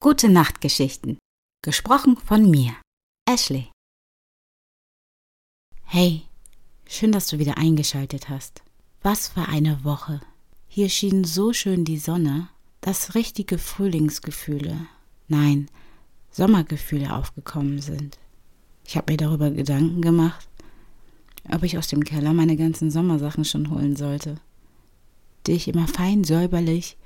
Gute 0.00 0.28
Nachtgeschichten. 0.28 1.18
Gesprochen 1.60 2.16
von 2.18 2.48
mir, 2.48 2.72
Ashley. 3.28 3.72
Hey, 5.82 6.22
schön, 6.86 7.10
dass 7.10 7.26
du 7.26 7.40
wieder 7.40 7.58
eingeschaltet 7.58 8.28
hast. 8.28 8.62
Was 9.02 9.26
für 9.26 9.48
eine 9.48 9.82
Woche. 9.82 10.20
Hier 10.68 10.88
schien 10.88 11.24
so 11.24 11.52
schön 11.52 11.84
die 11.84 11.98
Sonne, 11.98 12.48
dass 12.80 13.16
richtige 13.16 13.58
Frühlingsgefühle, 13.58 14.86
nein, 15.26 15.68
Sommergefühle 16.30 17.12
aufgekommen 17.12 17.80
sind. 17.80 18.20
Ich 18.86 18.96
habe 18.96 19.10
mir 19.12 19.16
darüber 19.16 19.50
Gedanken 19.50 20.00
gemacht, 20.00 20.48
ob 21.50 21.64
ich 21.64 21.76
aus 21.76 21.88
dem 21.88 22.04
Keller 22.04 22.34
meine 22.34 22.56
ganzen 22.56 22.92
Sommersachen 22.92 23.44
schon 23.44 23.68
holen 23.68 23.96
sollte, 23.96 24.36
die 25.48 25.54
ich 25.54 25.66
immer 25.66 25.88
fein 25.88 26.22
säuberlich, 26.22 26.96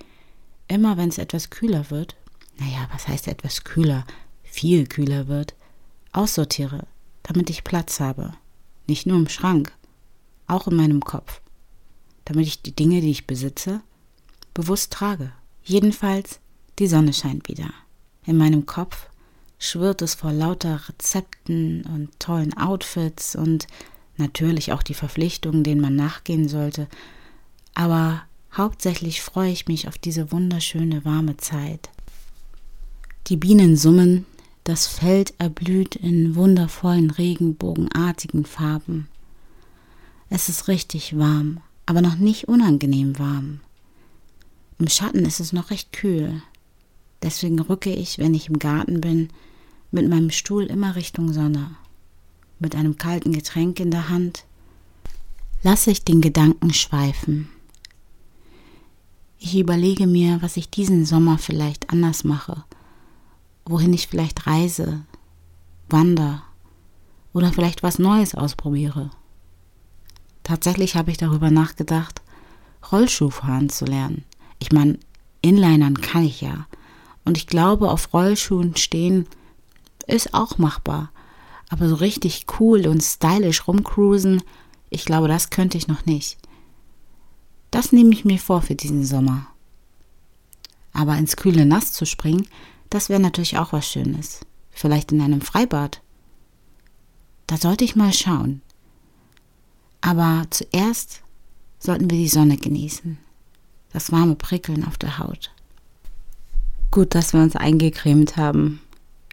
immer 0.69 0.99
wenn 0.99 1.09
es 1.09 1.17
etwas 1.17 1.49
kühler 1.49 1.91
wird, 1.91 2.17
naja, 2.59 2.89
was 2.93 3.09
heißt 3.09 3.29
etwas 3.29 3.65
kühler, 3.65 4.05
viel 4.43 4.87
kühler 4.87 5.29
wird, 5.29 5.55
aussortiere, 6.13 6.87
damit 7.23 7.51
ich 7.51 7.65
Platz 7.65 8.01
habe. 8.01 8.35
Nicht 8.87 9.07
nur 9.07 9.17
im 9.17 9.29
Schrank, 9.29 9.73
auch 10.47 10.69
in 10.69 10.77
meinem 10.77 11.01
Kopf. 11.01 11.41
Damit 12.25 12.47
ich 12.47 12.63
die 12.63 12.77
Dinge, 12.77 13.01
die 13.01 13.11
ich 13.11 13.27
besitze, 13.27 13.81
bewusst 14.55 14.93
trage. 14.93 15.33
Jedenfalls, 15.65 16.41
die 16.79 16.87
Sonne 16.87 17.13
scheint 17.13 17.49
wieder. 17.49 17.71
In 18.25 18.37
meinem 18.37 18.67
Kopf 18.67 19.09
schwirrt 19.59 20.03
es 20.03 20.15
vor 20.15 20.33
lauter 20.33 20.81
Rezepten 20.89 21.85
und 21.85 22.19
tollen 22.19 22.57
Outfits 22.57 23.37
und 23.37 23.67
natürlich 24.17 24.73
auch 24.73 24.83
die 24.83 24.95
Verpflichtungen, 24.95 25.65
denen 25.65 25.81
man 25.81 25.97
nachgehen 25.97 26.49
sollte. 26.49 26.89
Aber 27.75 28.23
hauptsächlich 28.57 29.23
freue 29.23 29.51
ich 29.51 29.67
mich 29.69 29.89
auf 29.89 29.99
diese 29.99 30.33
wunderschöne 30.33 31.05
warme 31.05 31.37
Zeit. 31.37 31.91
Die 33.29 33.37
Bienen 33.37 33.77
summen, 33.77 34.27
das 34.65 34.89
Feld 34.89 35.35
erblüht 35.39 35.95
in 35.95 36.35
wundervollen 36.35 37.11
regenbogenartigen 37.11 38.45
Farben. 38.45 39.07
Es 40.29 40.49
ist 40.49 40.67
richtig 40.67 41.17
warm, 41.17 41.61
aber 41.87 42.03
noch 42.03 42.17
nicht 42.17 42.49
unangenehm 42.49 43.21
warm. 43.21 43.61
Im 44.81 44.89
Schatten 44.89 45.25
ist 45.25 45.39
es 45.39 45.53
noch 45.53 45.71
recht 45.71 45.93
kühl. 45.93 46.43
Deswegen 47.23 47.61
rücke 47.61 47.95
ich, 47.95 48.19
wenn 48.19 48.35
ich 48.35 48.49
im 48.49 48.59
Garten 48.59 49.01
bin, 49.01 49.29
mit 49.93 50.09
meinem 50.09 50.31
Stuhl 50.31 50.65
immer 50.65 50.97
Richtung 50.97 51.33
Sonne. 51.33 51.77
Mit 52.59 52.75
einem 52.75 52.99
kalten 52.99 53.33
Getränk 53.33 53.79
in 53.79 53.93
der 53.93 54.09
Hand 54.09 54.45
lasse 55.63 55.93
ich 55.93 56.05
den 56.05 56.21
Gedanken 56.21 56.75
schweifen. 56.75 57.49
Ich 59.39 59.57
überlege 59.57 60.09
mir, 60.09 60.43
was 60.43 60.57
ich 60.57 60.71
diesen 60.71 61.05
Sommer 61.05 61.39
vielleicht 61.39 61.91
anders 61.91 62.25
mache 62.25 62.65
wohin 63.65 63.93
ich 63.93 64.09
vielleicht 64.09 64.47
reise, 64.47 65.05
wander 65.89 66.43
oder 67.33 67.53
vielleicht 67.53 67.83
was 67.83 67.99
Neues 67.99 68.35
ausprobiere. 68.35 69.11
Tatsächlich 70.43 70.97
habe 70.97 71.11
ich 71.11 71.19
darüber 71.19 71.51
nachgedacht, 71.51 72.21
Rollschuhfahren 72.91 73.69
zu 73.69 73.85
lernen. 73.85 74.25
Ich 74.59 74.73
meine, 74.73 74.99
Inlinern 75.41 76.01
kann 76.01 76.25
ich 76.25 76.41
ja. 76.41 76.67
Und 77.25 77.37
ich 77.37 77.47
glaube, 77.47 77.91
auf 77.91 78.13
Rollschuhen 78.13 78.77
stehen 78.77 79.27
ist 80.07 80.35
auch 80.35 80.59
machbar. 80.59 81.11
Aber 81.69 81.89
so 81.89 81.95
richtig 81.95 82.47
cool 82.59 82.87
und 82.87 83.03
stylisch 83.03 83.67
rumcruisen, 83.67 84.43
ich 84.91 85.05
glaube, 85.05 85.29
das 85.29 85.51
könnte 85.51 85.79
ich 85.79 85.89
noch 85.89 86.05
nicht. 86.05 86.39
Das 87.71 87.93
nehme 87.93 88.13
ich 88.13 88.25
mir 88.25 88.39
vor 88.39 88.61
für 88.61 88.75
diesen 88.75 89.05
Sommer. 89.05 89.47
Aber 90.93 91.17
ins 91.17 91.37
kühle 91.37 91.65
Nass 91.65 91.93
zu 91.93 92.05
springen, 92.05 92.47
das 92.93 93.09
wäre 93.09 93.21
natürlich 93.21 93.57
auch 93.57 93.73
was 93.73 93.89
Schönes. 93.89 94.41
Vielleicht 94.71 95.13
in 95.13 95.23
einem 95.23 95.41
Freibad. 95.41 96.03
Da 97.47 97.57
sollte 97.57 97.85
ich 97.85 97.97
mal 97.97 98.13
schauen. 98.13 98.61
Aber 100.03 100.47
zuerst 100.51 101.23
sollten 101.79 102.11
wir 102.11 102.19
die 102.19 102.29
Sonne 102.29 102.59
genießen. 102.59 103.17
Das 103.93 104.13
warme 104.13 104.35
Prickeln 104.35 104.85
auf 104.85 104.99
der 104.99 105.19
Haut. 105.19 105.51
Gut, 106.91 107.15
dass 107.15 107.33
wir 107.33 107.41
uns 107.41 107.57
eingecremt 107.57 108.37
haben. 108.37 108.81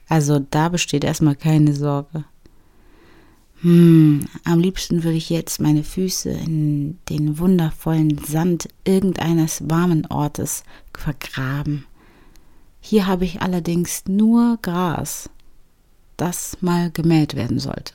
Also 0.08 0.40
da 0.40 0.70
besteht 0.70 1.04
erstmal 1.04 1.36
keine 1.36 1.74
Sorge. 1.74 2.24
Hm, 3.62 4.26
am 4.46 4.60
liebsten 4.60 5.04
würde 5.04 5.18
ich 5.18 5.30
jetzt 5.30 5.60
meine 5.60 5.84
Füße 5.84 6.30
in 6.30 6.98
den 7.10 7.40
wundervollen 7.40 8.18
Sand 8.20 8.70
irgendeines 8.86 9.70
warmen 9.70 10.06
Ortes 10.06 10.64
vergraben. 10.94 11.86
Hier 12.82 13.08
habe 13.08 13.26
ich 13.26 13.42
allerdings 13.42 14.04
nur 14.08 14.58
Gras, 14.62 15.30
das 16.18 16.58
mal 16.62 16.92
gemäht 16.92 17.36
werden 17.36 17.60
sollte. 17.60 17.94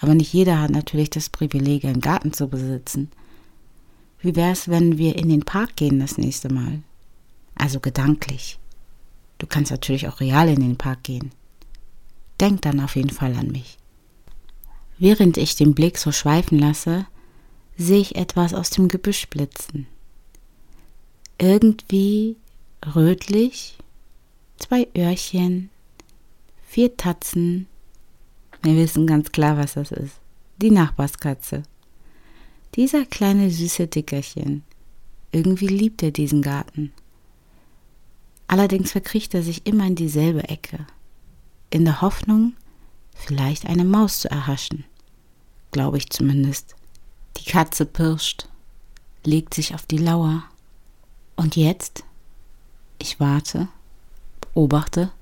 Aber 0.00 0.14
nicht 0.14 0.32
jeder 0.32 0.60
hat 0.60 0.70
natürlich 0.70 1.10
das 1.10 1.28
Privileg, 1.28 1.84
einen 1.84 2.00
Garten 2.00 2.32
zu 2.32 2.48
besitzen. 2.48 3.10
Wie 4.20 4.36
wäre 4.36 4.52
es, 4.52 4.68
wenn 4.68 4.98
wir 4.98 5.16
in 5.16 5.28
den 5.28 5.44
Park 5.44 5.76
gehen 5.76 6.00
das 6.00 6.18
nächste 6.18 6.52
Mal? 6.52 6.82
Also 7.54 7.80
gedanklich. 7.80 8.58
Du 9.38 9.46
kannst 9.46 9.70
natürlich 9.70 10.08
auch 10.08 10.20
real 10.20 10.48
in 10.48 10.60
den 10.60 10.76
Park 10.76 11.04
gehen. 11.04 11.30
Denk 12.40 12.62
dann 12.62 12.80
auf 12.80 12.96
jeden 12.96 13.10
Fall 13.10 13.34
an 13.34 13.50
mich. 13.50 13.78
Während 14.98 15.36
ich 15.36 15.54
den 15.54 15.74
Blick 15.74 15.98
so 15.98 16.10
schweifen 16.10 16.58
lasse, 16.58 17.06
sehe 17.76 18.00
ich 18.00 18.16
etwas 18.16 18.54
aus 18.54 18.70
dem 18.70 18.88
Gebüsch 18.88 19.28
blitzen. 19.28 19.86
Irgendwie 21.40 22.36
rötlich 22.94 23.77
zwei 24.58 24.88
Öhrchen, 24.96 25.70
vier 26.66 26.96
Tatzen. 26.96 27.66
Wir 28.62 28.76
wissen 28.76 29.06
ganz 29.06 29.32
klar, 29.32 29.56
was 29.56 29.74
das 29.74 29.92
ist. 29.92 30.20
Die 30.60 30.70
Nachbarskatze. 30.70 31.62
Dieser 32.74 33.06
kleine 33.06 33.50
süße 33.50 33.86
Dickerchen. 33.86 34.62
Irgendwie 35.32 35.68
liebt 35.68 36.02
er 36.02 36.10
diesen 36.10 36.42
Garten. 36.42 36.92
Allerdings 38.46 38.92
verkriecht 38.92 39.34
er 39.34 39.42
sich 39.42 39.66
immer 39.66 39.86
in 39.86 39.94
dieselbe 39.94 40.48
Ecke, 40.48 40.86
in 41.70 41.84
der 41.84 42.00
Hoffnung, 42.00 42.54
vielleicht 43.14 43.66
eine 43.66 43.84
Maus 43.84 44.20
zu 44.20 44.30
erhaschen. 44.30 44.84
Glaube 45.70 45.98
ich 45.98 46.08
zumindest. 46.08 46.74
Die 47.36 47.44
Katze 47.44 47.84
pirscht, 47.84 48.48
legt 49.24 49.52
sich 49.52 49.74
auf 49.74 49.84
die 49.84 49.98
Lauer. 49.98 50.44
Und 51.36 51.56
jetzt? 51.56 52.04
Ich 52.98 53.20
warte 53.20 53.68
beobachte, 54.58 55.12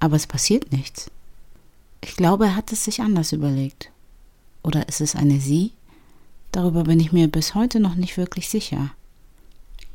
aber 0.00 0.16
es 0.16 0.26
passiert 0.26 0.72
nichts. 0.72 1.10
Ich 2.00 2.16
glaube, 2.16 2.46
er 2.46 2.56
hat 2.56 2.72
es 2.72 2.82
sich 2.82 3.02
anders 3.02 3.32
überlegt. 3.32 3.90
Oder 4.62 4.88
ist 4.88 5.02
es 5.02 5.14
eine 5.14 5.38
Sie? 5.38 5.72
Darüber 6.50 6.84
bin 6.84 6.98
ich 6.98 7.12
mir 7.12 7.28
bis 7.28 7.54
heute 7.54 7.78
noch 7.78 7.94
nicht 7.94 8.16
wirklich 8.16 8.48
sicher. 8.48 8.90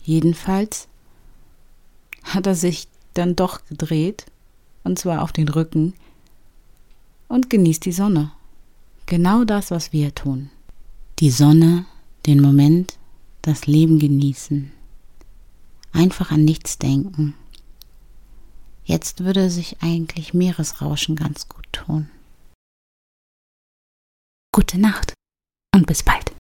Jedenfalls 0.03 0.87
hat 2.23 2.45
er 2.45 2.53
sich 2.53 2.87
dann 3.15 3.35
doch 3.35 3.65
gedreht, 3.65 4.27
und 4.83 4.99
zwar 4.99 5.23
auf 5.23 5.31
den 5.31 5.49
Rücken, 5.49 5.95
und 7.27 7.49
genießt 7.49 7.85
die 7.85 7.91
Sonne. 7.91 8.33
Genau 9.07 9.45
das, 9.45 9.71
was 9.71 9.93
wir 9.93 10.13
tun. 10.13 10.51
Die 11.17 11.31
Sonne, 11.31 11.85
den 12.27 12.39
Moment, 12.39 12.99
das 13.41 13.65
Leben 13.65 13.97
genießen. 13.97 14.71
Einfach 15.91 16.29
an 16.29 16.45
nichts 16.45 16.77
denken. 16.77 17.33
Jetzt 18.83 19.23
würde 19.23 19.49
sich 19.49 19.81
eigentlich 19.81 20.33
Meeresrauschen 20.33 21.15
ganz 21.15 21.47
gut 21.47 21.67
tun. 21.71 22.09
Gute 24.53 24.79
Nacht 24.79 25.13
und 25.73 25.87
bis 25.87 26.03
bald. 26.03 26.35